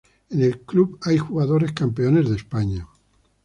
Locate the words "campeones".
1.73-2.27